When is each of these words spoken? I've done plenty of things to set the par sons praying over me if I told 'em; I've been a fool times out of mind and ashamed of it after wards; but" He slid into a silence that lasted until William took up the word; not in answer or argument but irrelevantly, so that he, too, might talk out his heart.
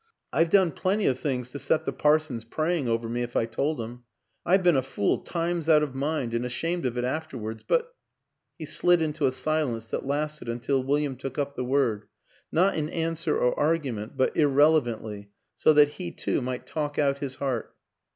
I've 0.33 0.49
done 0.49 0.71
plenty 0.71 1.05
of 1.05 1.19
things 1.19 1.51
to 1.51 1.59
set 1.59 1.85
the 1.85 1.93
par 1.93 2.17
sons 2.17 2.43
praying 2.43 2.87
over 2.87 3.07
me 3.07 3.21
if 3.21 3.35
I 3.35 3.45
told 3.45 3.79
'em; 3.79 4.03
I've 4.43 4.63
been 4.63 4.75
a 4.75 4.81
fool 4.81 5.19
times 5.19 5.69
out 5.69 5.83
of 5.83 5.93
mind 5.93 6.33
and 6.33 6.43
ashamed 6.43 6.87
of 6.87 6.97
it 6.97 7.03
after 7.03 7.37
wards; 7.37 7.61
but" 7.67 7.93
He 8.57 8.65
slid 8.65 8.99
into 9.03 9.27
a 9.27 9.31
silence 9.31 9.85
that 9.89 10.03
lasted 10.03 10.49
until 10.49 10.81
William 10.81 11.17
took 11.17 11.37
up 11.37 11.53
the 11.55 11.63
word; 11.63 12.07
not 12.51 12.73
in 12.75 12.89
answer 12.89 13.37
or 13.37 13.53
argument 13.59 14.17
but 14.17 14.35
irrelevantly, 14.35 15.29
so 15.55 15.71
that 15.73 15.89
he, 15.89 16.09
too, 16.09 16.41
might 16.41 16.65
talk 16.65 16.97
out 16.97 17.19
his 17.19 17.35
heart. 17.35 17.75